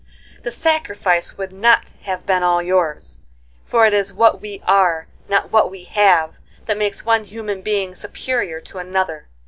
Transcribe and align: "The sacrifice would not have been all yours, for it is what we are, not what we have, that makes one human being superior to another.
"The 0.41 0.51
sacrifice 0.51 1.37
would 1.37 1.51
not 1.53 1.93
have 2.05 2.25
been 2.25 2.41
all 2.41 2.59
yours, 2.63 3.19
for 3.67 3.85
it 3.85 3.93
is 3.93 4.11
what 4.11 4.41
we 4.41 4.59
are, 4.65 5.05
not 5.29 5.51
what 5.51 5.69
we 5.69 5.83
have, 5.83 6.37
that 6.65 6.75
makes 6.79 7.05
one 7.05 7.25
human 7.25 7.61
being 7.61 7.93
superior 7.93 8.59
to 8.61 8.79
another. 8.79 9.27